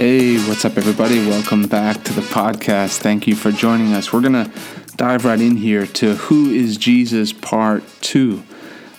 [0.00, 1.18] Hey, what's up, everybody?
[1.18, 3.00] Welcome back to the podcast.
[3.00, 4.14] Thank you for joining us.
[4.14, 4.50] We're going to
[4.96, 8.42] dive right in here to Who is Jesus Part 2.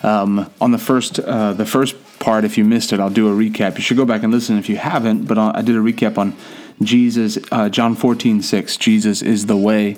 [0.03, 3.35] Um, on the first, uh, the first part, if you missed it, I'll do a
[3.35, 3.77] recap.
[3.77, 6.35] You should go back and listen if you haven't, but I did a recap on
[6.83, 8.77] Jesus, uh, John 14, 6.
[8.77, 9.97] Jesus is the way,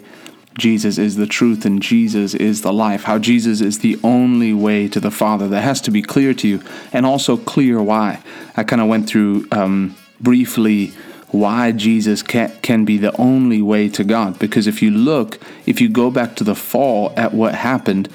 [0.58, 3.04] Jesus is the truth, and Jesus is the life.
[3.04, 5.50] How Jesus is the only way to the Father.
[5.50, 6.64] That has to be clear to you,
[6.94, 8.24] and also clear why.
[8.56, 10.94] I kind of went through um, briefly
[11.34, 14.38] why Jesus can, be the only way to God.
[14.38, 18.08] Because if you look, if you go back to the fall at what happened,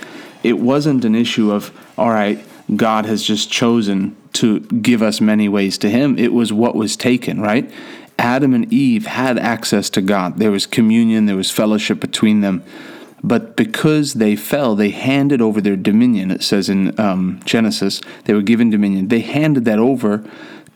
[0.43, 2.45] it wasn't an issue of, all right,
[2.75, 6.17] God has just chosen to give us many ways to Him.
[6.17, 7.69] It was what was taken, right?
[8.19, 10.39] Adam and Eve had access to God.
[10.39, 12.63] There was communion, there was fellowship between them.
[13.23, 16.31] But because they fell, they handed over their dominion.
[16.31, 19.09] It says in um, Genesis, they were given dominion.
[19.09, 20.25] They handed that over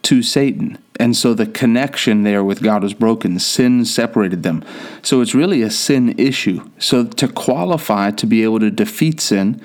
[0.03, 0.77] to Satan.
[0.99, 3.39] And so the connection there with God was broken.
[3.39, 4.63] Sin separated them.
[5.01, 6.69] So it's really a sin issue.
[6.77, 9.61] So to qualify to be able to defeat sin,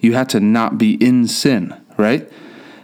[0.00, 2.30] you had to not be in sin, right?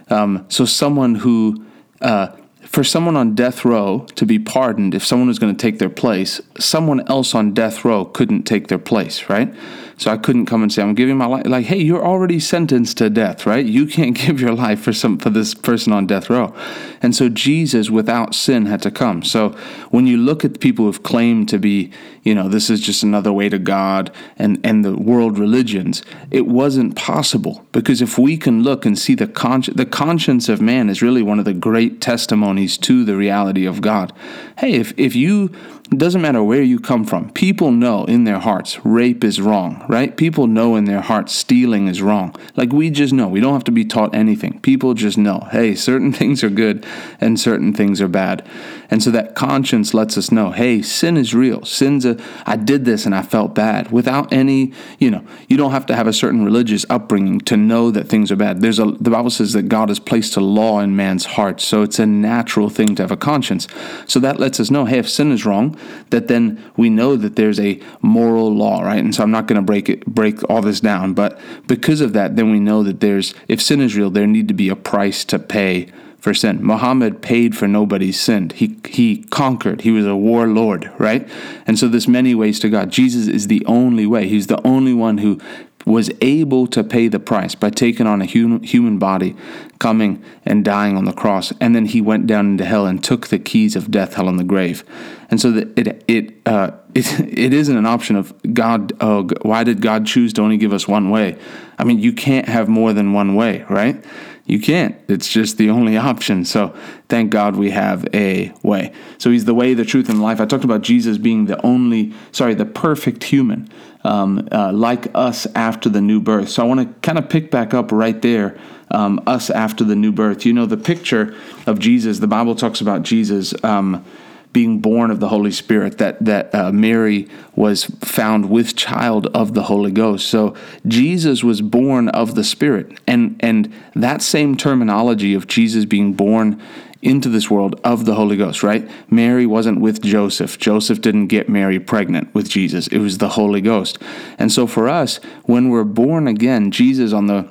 [0.09, 1.65] Um, so someone who,
[2.01, 2.29] uh,
[2.69, 5.89] for someone on death row to be pardoned, if someone was going to take their
[5.89, 9.51] place, someone else on death row couldn't take their place, right?
[9.97, 11.47] So I couldn't come and say, I'm giving my life.
[11.47, 13.65] Like, hey, you're already sentenced to death, right?
[13.65, 16.53] You can't give your life for some for this person on death row.
[17.01, 19.23] And so Jesus, without sin, had to come.
[19.23, 19.49] So
[19.89, 21.91] when you look at people who've claimed to be,
[22.29, 26.45] you know, this is just another way to God and, and the world religions, it
[26.45, 27.65] wasn't possible.
[27.71, 31.23] Because if we can look and see the conscience, the conscience of man is really
[31.23, 34.13] one of the great testimonies to the reality of God.
[34.59, 35.49] Hey, if, if you
[35.91, 37.31] it doesn't matter where you come from.
[37.31, 40.15] People know in their hearts rape is wrong, right?
[40.15, 42.35] People know in their hearts stealing is wrong.
[42.55, 43.27] Like we just know.
[43.27, 44.59] We don't have to be taught anything.
[44.59, 46.85] People just know, hey, certain things are good
[47.19, 48.47] and certain things are bad.
[48.91, 51.65] And so that conscience lets us know, hey, sin is real.
[51.65, 55.71] Sin's a, I did this and I felt bad without any, you know, you don't
[55.71, 58.61] have to have a certain religious upbringing to know that things are bad.
[58.61, 61.61] There's a, the Bible says that God has placed a law in man's heart.
[61.61, 63.67] So it's a natural thing to have a conscience.
[64.05, 65.78] So that lets us know, hey, if sin is wrong,
[66.09, 69.03] that then we know that there's a moral law, right?
[69.03, 72.13] And so I'm not going to break it, break all this down, but because of
[72.13, 74.75] that, then we know that there's, if sin is real, there need to be a
[74.75, 75.89] price to pay
[76.19, 76.63] for sin.
[76.63, 78.49] Muhammad paid for nobody's sin.
[78.49, 79.81] He he conquered.
[79.81, 81.27] He was a warlord, right?
[81.65, 82.91] And so there's many ways to God.
[82.91, 84.27] Jesus is the only way.
[84.27, 85.39] He's the only one who
[85.85, 89.35] was able to pay the price by taking on a human, body,
[89.79, 93.27] coming and dying on the cross, and then he went down into hell and took
[93.27, 94.83] the keys of death, hell, and the grave.
[95.31, 98.93] And so it it uh, it it isn't an option of God.
[98.99, 101.37] Oh, why did God choose to only give us one way?
[101.77, 104.03] I mean, you can't have more than one way, right?
[104.49, 104.95] You can't.
[105.07, 106.43] It's just the only option.
[106.43, 106.75] So
[107.07, 108.91] thank God we have a way.
[109.19, 110.41] So he's the way, the truth, and life.
[110.41, 113.69] I talked about Jesus being the only, sorry, the perfect human,
[114.03, 116.49] um, uh, like us after the new birth.
[116.49, 118.57] So I want to kind of pick back up right there.
[118.91, 120.47] Um, us after the new birth.
[120.47, 121.35] You know, the picture
[121.67, 123.53] of Jesus, the Bible talks about Jesus.
[123.63, 124.03] Um,
[124.51, 129.53] being born of the Holy Spirit, that that uh, Mary was found with child of
[129.53, 130.27] the Holy Ghost.
[130.27, 130.55] So
[130.87, 136.61] Jesus was born of the Spirit, and and that same terminology of Jesus being born
[137.01, 138.89] into this world of the Holy Ghost, right?
[139.09, 140.57] Mary wasn't with Joseph.
[140.59, 142.87] Joseph didn't get Mary pregnant with Jesus.
[142.87, 143.97] It was the Holy Ghost.
[144.37, 147.47] And so for us, when we're born again, Jesus on the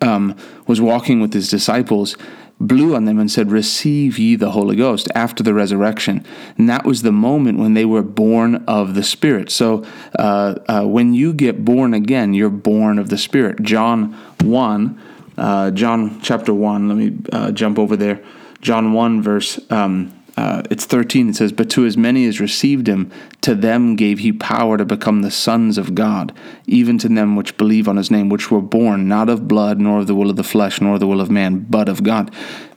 [0.00, 2.16] um, was walking with his disciples
[2.60, 6.24] blew on them and said, Receive ye the Holy Ghost after the resurrection.
[6.58, 9.50] And that was the moment when they were born of the Spirit.
[9.50, 9.84] So
[10.18, 13.62] uh, uh, when you get born again, you're born of the Spirit.
[13.62, 14.12] John
[14.42, 15.02] 1,
[15.38, 18.22] uh, John chapter 1, let me uh, jump over there.
[18.60, 19.58] John 1, verse.
[19.70, 23.10] Um, uh, it's 13 it says but to as many as received him
[23.42, 26.34] to them gave he power to become the sons of god
[26.66, 30.00] even to them which believe on his name which were born not of blood nor
[30.00, 32.34] of the will of the flesh nor of the will of man but of god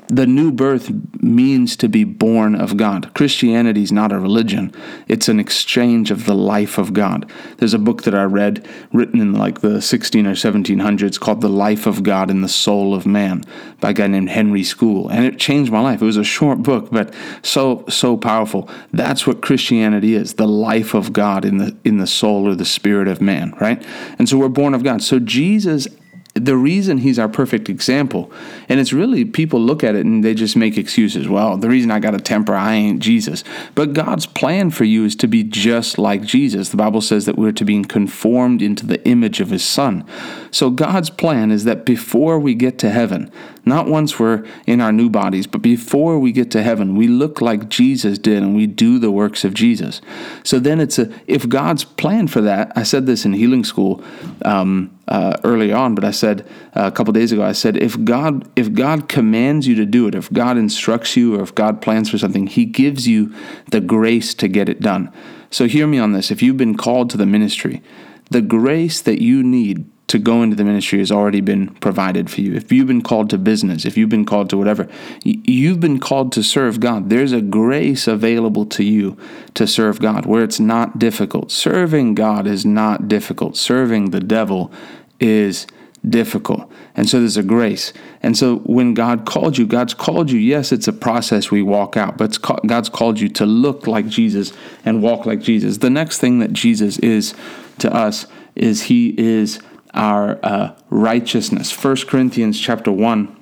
[0.07, 0.91] the new birth
[1.21, 3.13] means to be born of God.
[3.13, 4.71] Christianity is not a religion,
[5.07, 7.29] it's an exchange of the life of God.
[7.57, 11.49] There's a book that I read written in like the 16 or 1700s called The
[11.49, 13.43] Life of God in the Soul of Man
[13.79, 15.09] by a guy named Henry Scougal.
[15.11, 16.01] And it changed my life.
[16.01, 18.69] It was a short book, but so, so powerful.
[18.91, 22.65] That's what Christianity is the life of God in the, in the soul or the
[22.65, 23.83] spirit of man, right?
[24.19, 25.01] And so we're born of God.
[25.01, 25.87] So Jesus
[26.35, 28.31] the reason he's our perfect example,
[28.67, 31.27] and it's really people look at it and they just make excuses.
[31.27, 33.43] Well, the reason I got a temper, I ain't Jesus.
[33.75, 36.69] But God's plan for you is to be just like Jesus.
[36.69, 40.05] The Bible says that we're to be conformed into the image of his son.
[40.49, 43.31] So God's plan is that before we get to heaven,
[43.65, 47.41] not once we're in our new bodies, but before we get to heaven, we look
[47.41, 50.01] like Jesus did and we do the works of Jesus.
[50.43, 54.03] So then it's a, if God's plan for that, I said this in healing school
[54.43, 56.45] um, uh, early on, but I said
[56.75, 60.07] uh, a couple days ago, I said, if God, if God commands you to do
[60.07, 63.33] it, if God instructs you, or if God plans for something, He gives you
[63.71, 65.11] the grace to get it done.
[65.51, 66.31] So hear me on this.
[66.31, 67.81] If you've been called to the ministry,
[68.29, 72.41] the grace that you need to go into the ministry has already been provided for
[72.41, 72.53] you.
[72.53, 74.87] If you've been called to business, if you've been called to whatever,
[75.23, 77.09] you've been called to serve God.
[77.09, 79.17] There's a grace available to you
[79.55, 81.51] to serve God where it's not difficult.
[81.51, 83.57] Serving God is not difficult.
[83.57, 84.71] Serving the devil
[85.19, 85.65] is
[86.07, 86.71] difficult.
[86.95, 87.91] And so there's a grace.
[88.21, 90.37] And so when God called you, God's called you.
[90.37, 92.37] Yes, it's a process we walk out, but
[92.67, 94.53] God's called you to look like Jesus
[94.85, 95.79] and walk like Jesus.
[95.79, 97.33] The next thing that Jesus is
[97.79, 99.59] to us is he is
[99.93, 101.71] our uh, righteousness.
[101.83, 103.35] 1 Corinthians chapter 1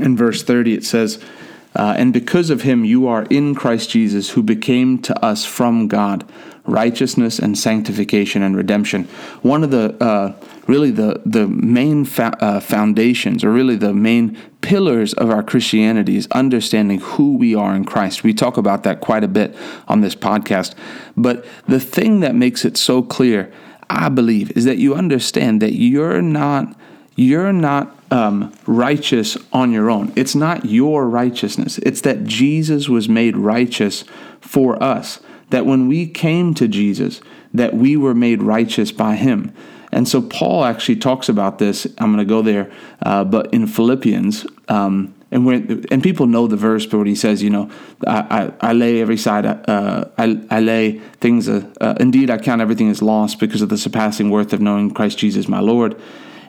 [0.00, 1.22] in verse 30 it says,
[1.74, 5.88] uh, And because of him you are in Christ Jesus, who became to us from
[5.88, 6.28] God
[6.64, 9.04] righteousness and sanctification and redemption.
[9.42, 10.34] One of the uh,
[10.66, 16.16] really the the main fa- uh, foundations, or really the main pillars of our Christianity,
[16.16, 18.22] is understanding who we are in Christ.
[18.22, 19.56] We talk about that quite a bit
[19.88, 20.74] on this podcast.
[21.16, 23.52] But the thing that makes it so clear
[23.92, 26.74] I believe, is that you understand that you're not
[27.14, 30.12] you're not um, righteous on your own.
[30.16, 31.76] It's not your righteousness.
[31.78, 34.04] It's that Jesus was made righteous
[34.40, 35.20] for us.
[35.50, 37.20] That when we came to Jesus,
[37.52, 39.52] that we were made righteous by Him.
[39.92, 41.86] And so Paul actually talks about this.
[41.98, 42.72] I'm going to go there,
[43.02, 47.14] uh, but in Philippians, um, and when and people know the verse, but what he
[47.14, 47.70] says, you know,
[48.06, 51.48] I, I, I lay every side, uh, I, I lay things.
[51.48, 54.90] Uh, uh, indeed, I count everything as lost because of the surpassing worth of knowing
[54.90, 56.00] Christ Jesus, my Lord.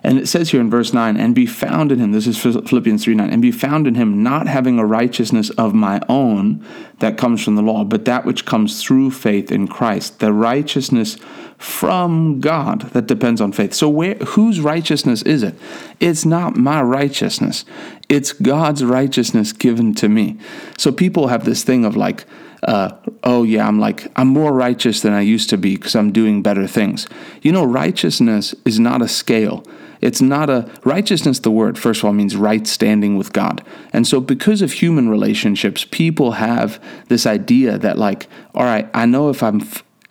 [0.05, 3.05] And it says here in verse 9, and be found in him, this is Philippians
[3.05, 6.65] 3 9, and be found in him, not having a righteousness of my own
[6.99, 11.15] that comes from the law, but that which comes through faith in Christ, the righteousness
[11.57, 13.73] from God that depends on faith.
[13.73, 15.55] So where whose righteousness is it?
[16.01, 17.63] It's not my righteousness.
[18.09, 20.37] It's God's righteousness given to me.
[20.77, 22.25] So people have this thing of like,
[22.67, 26.11] uh, oh yeah, I'm like, I'm more righteous than I used to be because I'm
[26.11, 27.07] doing better things.
[27.41, 29.63] You know, righteousness is not a scale.
[30.01, 33.63] It's not a righteousness, the word, first of all, means right standing with God.
[33.93, 39.05] And so, because of human relationships, people have this idea that, like, all right, I
[39.05, 39.61] know if I'm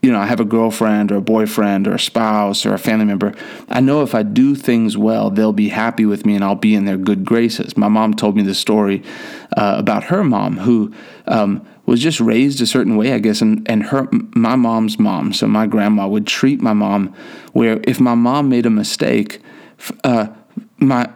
[0.02, 3.04] you know, I have a girlfriend or a boyfriend or a spouse or a family
[3.04, 3.34] member,
[3.68, 6.74] I know if I do things well, they'll be happy with me and I'll be
[6.74, 7.76] in their good graces.
[7.76, 9.04] My mom told me the story
[9.56, 10.92] uh, about her mom who
[11.28, 15.32] um, was just raised a certain way, I guess, and, and her my mom's mom,
[15.32, 17.14] so my grandma would treat my mom
[17.52, 19.40] where if my mom made a mistake,
[20.02, 20.26] uh,
[20.78, 21.08] my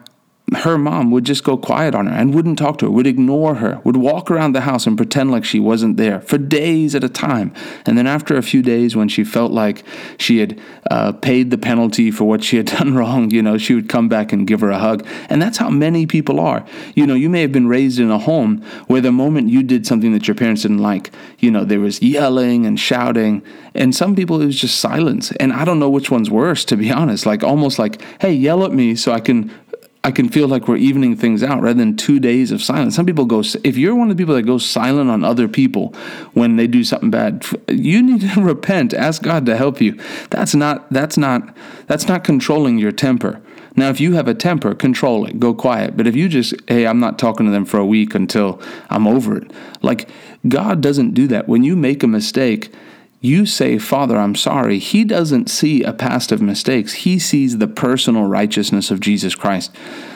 [0.55, 3.57] her mom would just go quiet on her and wouldn't talk to her, would ignore
[3.57, 7.03] her, would walk around the house and pretend like she wasn't there for days at
[7.03, 7.53] a time.
[7.85, 9.83] And then after a few days, when she felt like
[10.19, 13.75] she had uh, paid the penalty for what she had done wrong, you know, she
[13.75, 15.05] would come back and give her a hug.
[15.29, 16.65] And that's how many people are.
[16.95, 19.85] You know, you may have been raised in a home where the moment you did
[19.85, 21.11] something that your parents didn't like,
[21.41, 23.43] you know, there was yelling and shouting.
[23.75, 25.33] And some people, it was just silence.
[25.33, 27.27] And I don't know which one's worse, to be honest.
[27.27, 29.53] Like almost like, hey, yell at me so I can
[30.07, 32.95] I can feel like we're evening things out rather than two days of silence.
[32.95, 35.93] Some people go, if you're one of the people that goes silent on other people
[36.33, 38.95] when they do something bad, you need to repent.
[38.95, 39.99] Ask God to help you.
[40.31, 41.57] That's not, that's not,
[41.89, 43.43] that's not controlling your temper.
[43.75, 45.97] Now, if you have a temper, control it, go quiet.
[45.97, 49.09] But if you just, hey, I'm not talking to them for a week until I'm
[49.09, 49.51] over it,
[49.83, 50.09] like
[50.47, 51.49] God doesn't do that.
[51.49, 52.73] When you make a mistake,
[53.27, 56.93] you say, Father, I'm sorry, he doesn't see a past of mistakes.
[56.93, 59.75] He sees the personal righteousness of Jesus Christ.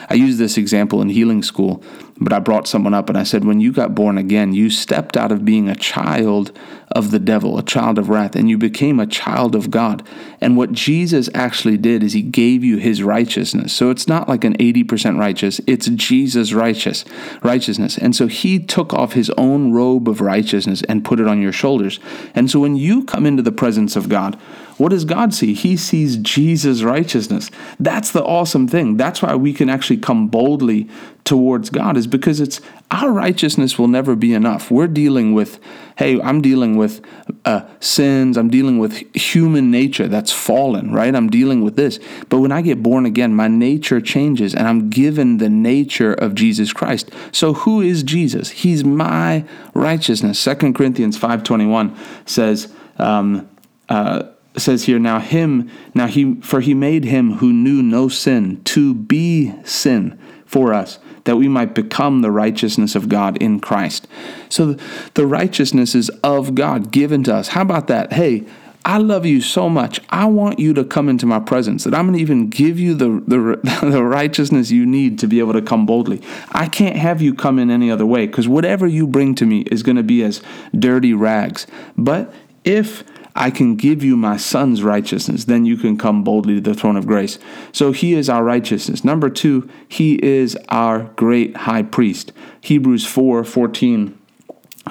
[0.09, 1.83] I use this example in healing school,
[2.19, 5.17] but I brought someone up and I said, when you got born again, you stepped
[5.17, 6.57] out of being a child
[6.91, 10.07] of the devil, a child of wrath, and you became a child of God.
[10.39, 13.73] And what Jesus actually did is he gave you his righteousness.
[13.73, 17.05] So it's not like an 80% righteous, it's Jesus' righteous
[17.43, 17.97] righteousness.
[17.97, 21.51] And so he took off his own robe of righteousness and put it on your
[21.51, 21.99] shoulders.
[22.35, 24.39] And so when you come into the presence of God,
[24.77, 25.53] What does God see?
[25.53, 27.51] He sees Jesus' righteousness.
[27.79, 28.97] That's the awesome thing.
[28.97, 30.89] That's why we can actually come boldly
[31.23, 34.71] towards God, is because it's our righteousness will never be enough.
[34.71, 35.59] We're dealing with,
[35.97, 36.99] hey, I'm dealing with
[37.45, 41.15] uh, sins, I'm dealing with human nature that's fallen, right?
[41.15, 41.99] I'm dealing with this.
[42.29, 46.35] But when I get born again, my nature changes and I'm given the nature of
[46.35, 47.11] Jesus Christ.
[47.31, 48.49] So who is Jesus?
[48.49, 50.39] He's my righteousness.
[50.39, 51.95] Second Corinthians 5.21
[52.27, 53.47] says, um,
[53.89, 58.61] uh, says here now him now he for he made him who knew no sin
[58.63, 64.07] to be sin for us that we might become the righteousness of God in Christ.
[64.49, 64.73] So
[65.13, 67.49] the righteousness is of God given to us.
[67.49, 68.13] How about that?
[68.13, 68.45] Hey,
[68.83, 69.99] I love you so much.
[70.09, 72.95] I want you to come into my presence, that I'm going to even give you
[72.95, 73.59] the, the,
[73.91, 76.21] the righteousness you need to be able to come boldly.
[76.51, 79.61] I can't have you come in any other way because whatever you bring to me
[79.71, 80.41] is going to be as
[80.77, 81.67] dirty rags.
[81.95, 83.03] But if
[83.35, 85.45] I can give you my son's righteousness.
[85.45, 87.39] Then you can come boldly to the throne of grace.
[87.71, 89.03] So he is our righteousness.
[89.03, 92.33] Number two, he is our great high priest.
[92.61, 94.17] Hebrews 4 14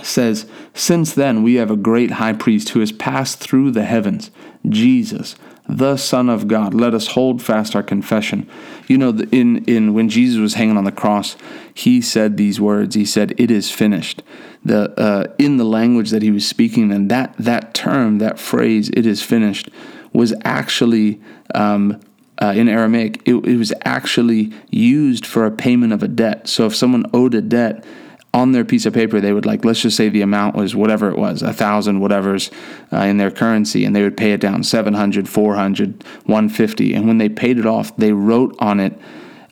[0.02, 4.30] says, Since then we have a great high priest who has passed through the heavens,
[4.68, 5.34] Jesus,
[5.70, 6.74] the Son of God.
[6.74, 8.48] Let us hold fast our confession.
[8.88, 11.36] You know, in, in when Jesus was hanging on the cross,
[11.72, 12.96] he said these words.
[12.96, 14.22] He said, It is finished.
[14.64, 18.90] The uh, in the language that he was speaking, and that that term, that phrase,
[18.90, 19.70] it is finished,
[20.12, 21.20] was actually
[21.54, 22.00] um,
[22.42, 26.48] uh, in Aramaic, it, it was actually used for a payment of a debt.
[26.48, 27.84] So if someone owed a debt,
[28.32, 31.10] on their piece of paper, they would like, let's just say the amount was whatever
[31.10, 32.50] it was, a thousand whatever's
[32.92, 36.94] uh, in their currency, and they would pay it down 700, 400, 150.
[36.94, 38.98] And when they paid it off, they wrote on it,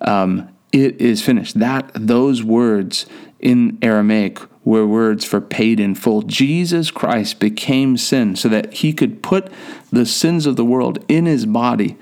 [0.01, 1.59] um, it is finished.
[1.59, 3.07] That, those words
[3.41, 6.23] in Aramaic were words for paid in full.
[6.23, 9.51] Jesus Christ became sin so that he could put
[9.91, 11.97] the sins of the world in his body.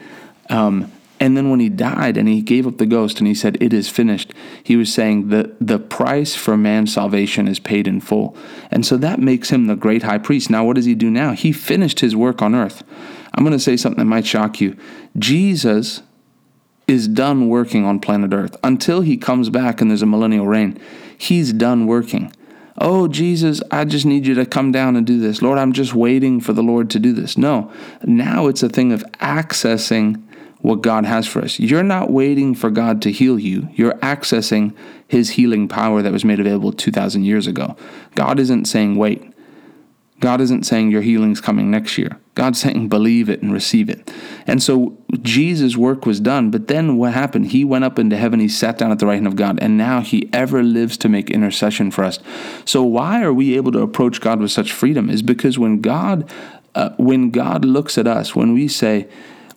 [0.51, 3.57] Um, and then when he died and he gave up the ghost and he said,
[3.61, 4.33] It is finished,
[4.63, 8.37] he was saying that the price for man's salvation is paid in full.
[8.71, 10.51] And so that makes him the great high priest.
[10.51, 11.33] Now, what does he do now?
[11.33, 12.83] He finished his work on earth.
[13.35, 14.77] I'm going to say something that might shock you.
[15.19, 16.03] Jesus
[16.87, 20.79] is done working on planet earth until he comes back and there's a millennial reign.
[21.17, 22.33] He's done working.
[22.79, 25.41] Oh, Jesus, I just need you to come down and do this.
[25.41, 27.39] Lord, I'm just waiting for the Lord to do this.
[27.39, 27.73] No,
[28.05, 30.23] now it's a thing of accessing
[30.61, 31.59] what God has for us.
[31.59, 34.75] You're not waiting for God to heal you, you're accessing
[35.07, 37.77] His healing power that was made available 2,000 years ago.
[38.15, 39.33] God isn't saying, wait.
[40.19, 42.19] God isn't saying your healing's coming next year.
[42.35, 44.11] God's saying believe it and receive it.
[44.47, 47.49] And so Jesus' work was done, but then what happened?
[47.49, 49.77] He went up into heaven, he sat down at the right hand of God, and
[49.77, 52.19] now he ever lives to make intercession for us.
[52.65, 55.11] So why are we able to approach God with such freedom?
[55.11, 56.31] Is because when God
[56.75, 59.09] uh, when God looks at us, when we say,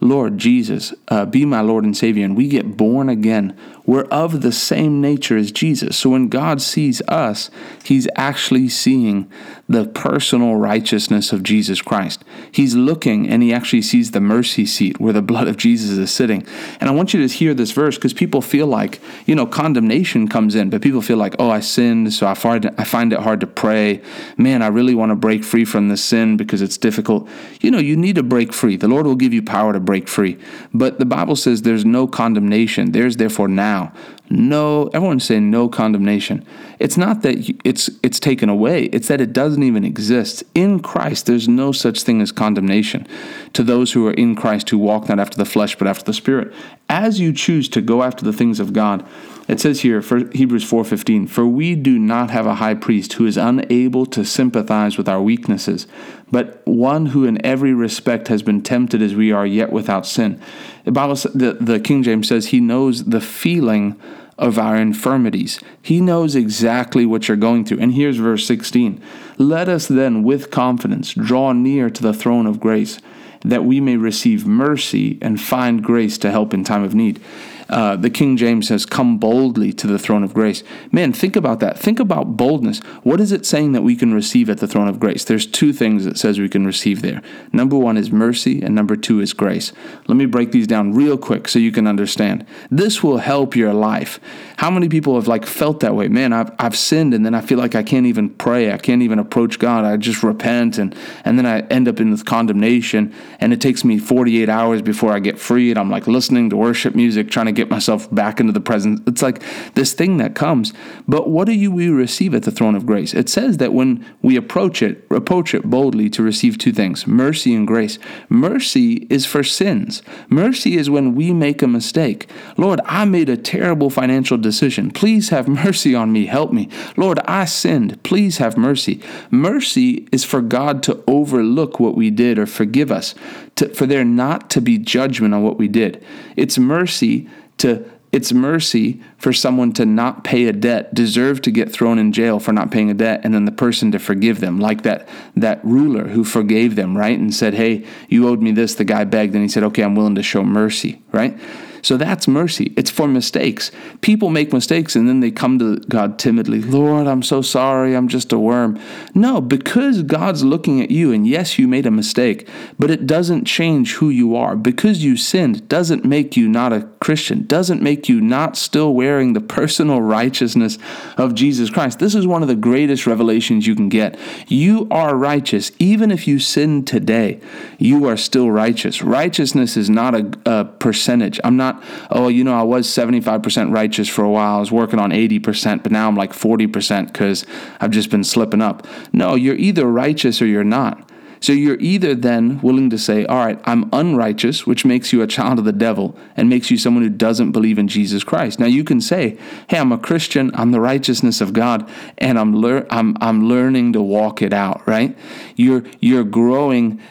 [0.02, 3.58] Lord Jesus, uh, be my Lord and Savior, and we get born again,
[3.90, 5.98] we're of the same nature as Jesus.
[5.98, 7.50] So when God sees us,
[7.84, 9.28] He's actually seeing
[9.68, 12.24] the personal righteousness of Jesus Christ.
[12.52, 16.12] He's looking and He actually sees the mercy seat where the blood of Jesus is
[16.12, 16.46] sitting.
[16.80, 20.28] And I want you to hear this verse because people feel like, you know, condemnation
[20.28, 23.48] comes in, but people feel like, oh, I sinned, so I find, it hard to
[23.48, 24.04] pray.
[24.38, 27.28] Man, I really want to break free from this sin because it's difficult.
[27.60, 28.78] You know, you need to break free.
[28.78, 30.38] The Lord will give you power to break free.
[30.76, 32.92] But the Bible says there's no condemnation.
[32.92, 33.94] There's therefore now now.
[34.30, 36.46] No, everyone's saying no condemnation.
[36.80, 38.86] It's not that it's it's taken away.
[38.86, 40.44] It's that it doesn't even exist.
[40.56, 43.06] In Christ, there's no such thing as condemnation
[43.52, 46.14] to those who are in Christ who walk not after the flesh but after the
[46.14, 46.54] spirit.
[46.88, 49.06] As you choose to go after the things of God,
[49.50, 53.26] it says here for Hebrews 4:15, "For we do not have a high priest who
[53.26, 55.86] is unable to sympathize with our weaknesses,
[56.32, 60.38] but one who in every respect has been tempted as we are yet without sin."
[60.86, 63.98] The Bible the, the King James says he knows the feeling
[64.40, 65.60] of our infirmities.
[65.82, 67.80] He knows exactly what you're going through.
[67.80, 69.02] And here's verse 16.
[69.38, 73.00] Let us then with confidence draw near to the throne of grace
[73.42, 77.22] that we may receive mercy and find grace to help in time of need.
[77.70, 80.64] Uh, the King James says, Come boldly to the throne of grace.
[80.92, 81.78] Man, think about that.
[81.78, 82.80] Think about boldness.
[83.04, 85.24] What is it saying that we can receive at the throne of grace?
[85.24, 87.22] There's two things it says we can receive there.
[87.54, 89.72] Number one is mercy, and number two is grace.
[90.08, 92.46] Let me break these down real quick so you can understand.
[92.72, 94.20] This will help your life.
[94.58, 96.08] How many people have like felt that way?
[96.08, 98.72] Man, I've, I've sinned and then I feel like I can't even pray.
[98.72, 99.86] I can't even approach God.
[99.86, 103.84] I just repent and, and then I end up in this condemnation and it takes
[103.84, 107.46] me 48 hours before I get free and I'm like listening to worship music, trying
[107.46, 109.02] to get myself back into the presence.
[109.06, 110.74] It's like this thing that comes.
[111.08, 113.14] But what do you we receive at the throne of grace?
[113.14, 117.54] It says that when we approach it, approach it boldly to receive two things: mercy
[117.54, 118.00] and grace.
[118.30, 120.02] Mercy is for sins.
[120.30, 122.30] Mercy is when we make a mistake.
[122.58, 124.92] Lord, I made a terrible financial decision.
[124.92, 126.26] Please have mercy on me.
[126.26, 126.70] Help me.
[126.96, 128.02] Lord, I sinned.
[128.04, 129.02] Please have mercy.
[129.30, 133.16] Mercy is for God to overlook what we did or forgive us,
[133.56, 136.04] to, for there not to be judgment on what we did.
[136.36, 137.28] It's mercy
[137.60, 142.12] to it's mercy for someone to not pay a debt, deserve to get thrown in
[142.12, 145.08] jail for not paying a debt, and then the person to forgive them, like that
[145.36, 147.18] that ruler who forgave them, right?
[147.18, 148.76] And said, Hey, you owed me this.
[148.76, 151.38] The guy begged, and he said, Okay, I'm willing to show mercy, right?
[151.82, 152.74] So that's mercy.
[152.76, 153.72] It's for mistakes.
[154.02, 156.62] People make mistakes and then they come to God timidly.
[156.62, 157.96] Lord, I'm so sorry.
[157.96, 158.80] I'm just a worm.
[159.14, 163.46] No, because God's looking at you, and yes, you made a mistake, but it doesn't
[163.46, 164.56] change who you are.
[164.56, 169.34] Because you sinned doesn't make you not a Christian, doesn't make you not still wearing
[169.34, 170.78] the personal righteousness
[171.18, 172.00] of Jesus Christ.
[172.00, 174.18] This is one of the greatest revelations you can get.
[174.48, 175.72] You are righteous.
[175.80, 177.40] Even if you sin today,
[177.78, 179.02] you are still righteous.
[179.02, 181.40] Righteousness is not a, a percentage.
[181.44, 184.58] I'm not not, oh, you know, I was 75% righteous for a while.
[184.58, 187.46] I was working on 80%, but now I'm like 40% because
[187.80, 188.88] I've just been slipping up.
[189.14, 191.10] No, you're either righteous or you're not.
[191.42, 195.28] So you're either then willing to say, all right, I'm unrighteous, which makes you a
[195.28, 198.60] child of the devil and makes you someone who doesn't believe in Jesus Christ.
[198.60, 199.38] Now you can say,
[199.70, 203.94] hey, I'm a Christian, I'm the righteousness of God, and I'm lear- I'm I'm learning
[203.94, 205.18] to walk it out, right?
[205.56, 207.02] You're you're growing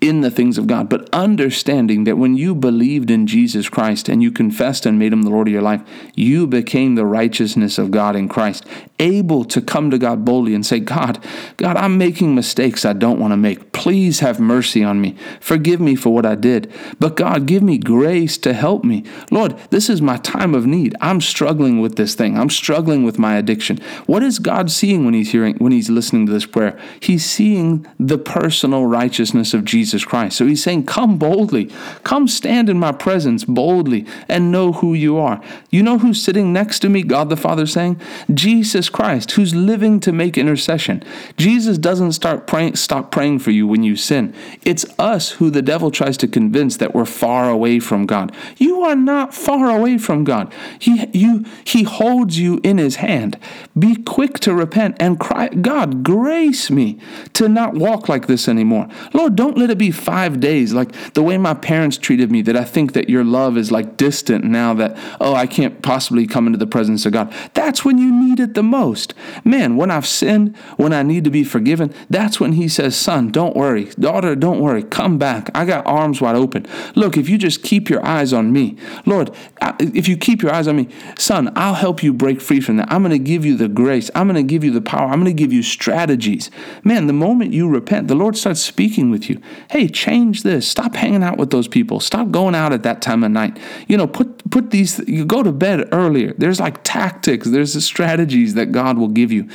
[0.00, 4.22] in the things of God, but understanding that when you believed in Jesus Christ and
[4.22, 5.82] you confessed and made him the Lord of your life,
[6.14, 8.64] you became the righteousness of God in Christ,
[9.00, 11.22] able to come to God boldly and say, God,
[11.56, 13.72] God, I'm making mistakes I don't want to make.
[13.72, 15.16] Please have mercy on me.
[15.40, 16.72] Forgive me for what I did.
[17.00, 19.04] But God, give me grace to help me.
[19.32, 20.94] Lord, this is my time of need.
[21.00, 22.38] I'm struggling with this thing.
[22.38, 23.78] I'm struggling with my addiction.
[24.06, 26.78] What is God seeing when he's hearing when he's listening to this prayer?
[27.00, 30.36] He's seeing the personal righteousness of Jesus Jesus Christ.
[30.36, 31.70] So he's saying, Come boldly,
[32.04, 35.40] come stand in my presence boldly and know who you are.
[35.70, 37.02] You know who's sitting next to me?
[37.02, 37.98] God the Father saying,
[38.34, 41.02] Jesus Christ, who's living to make intercession.
[41.38, 44.34] Jesus doesn't start praying, stop praying for you when you sin.
[44.62, 48.34] It's us who the devil tries to convince that we're far away from God.
[48.58, 50.52] You are not far away from God.
[50.78, 53.38] He, you, he holds you in his hand.
[53.78, 56.98] Be quick to repent and cry, God, grace me
[57.32, 58.86] to not walk like this anymore.
[59.14, 62.56] Lord, don't let it be five days, like the way my parents treated me, that
[62.56, 66.46] I think that your love is like distant now that, oh, I can't possibly come
[66.46, 67.32] into the presence of God.
[67.54, 69.14] That's when you need it the most.
[69.44, 73.30] Man, when I've sinned, when I need to be forgiven, that's when He says, son,
[73.30, 73.84] don't worry.
[73.98, 74.82] Daughter, don't worry.
[74.82, 75.50] Come back.
[75.54, 76.66] I got arms wide open.
[76.94, 79.34] Look, if you just keep your eyes on me, Lord,
[79.78, 82.90] if you keep your eyes on me, son, I'll help you break free from that.
[82.90, 84.10] I'm going to give you the grace.
[84.14, 85.08] I'm going to give you the power.
[85.08, 86.50] I'm going to give you strategies.
[86.82, 90.66] Man, the moment you repent, the Lord starts speaking with you hey, change this.
[90.66, 92.00] Stop hanging out with those people.
[92.00, 93.58] Stop going out at that time of night.
[93.86, 94.98] You know, put put these.
[95.08, 96.34] You go to bed earlier.
[96.38, 97.48] There's like tactics.
[97.48, 99.48] There's the strategies that God will give you.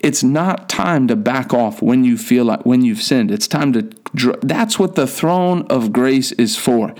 [0.00, 3.30] It's not time to back off when you feel like when you've sinned.
[3.30, 3.90] It's time to.
[4.42, 6.94] That's what the throne of grace is for.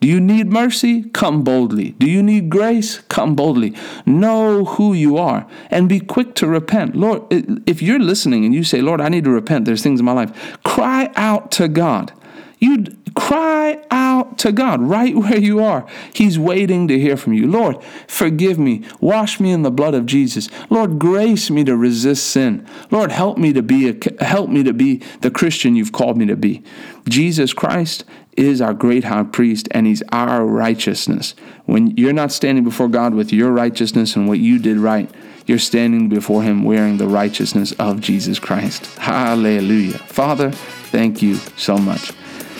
[0.00, 1.04] Do you need mercy?
[1.10, 1.90] Come boldly.
[1.92, 2.98] Do you need grace?
[3.08, 3.74] Come boldly.
[4.04, 6.94] Know who you are and be quick to repent.
[6.94, 10.06] Lord, if you're listening and you say, Lord, I need to repent, there's things in
[10.06, 12.12] my life, cry out to God.
[12.58, 15.86] You cry out to God right where you are.
[16.12, 17.50] He's waiting to hear from you.
[17.50, 18.84] Lord, forgive me.
[19.00, 20.48] Wash me in the blood of Jesus.
[20.70, 22.66] Lord, grace me to resist sin.
[22.90, 26.26] Lord, help me to be a, help me to be the Christian you've called me
[26.26, 26.62] to be.
[27.08, 28.04] Jesus Christ
[28.36, 31.34] is our great high priest and he's our righteousness.
[31.64, 35.10] When you're not standing before God with your righteousness and what you did right,
[35.46, 38.84] you're standing before him wearing the righteousness of Jesus Christ.
[38.96, 39.98] Hallelujah.
[39.98, 42.12] Father, thank you so much.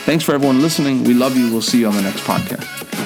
[0.06, 1.02] Thanks for everyone listening.
[1.02, 1.50] We love you.
[1.50, 3.05] We'll see you on the next podcast.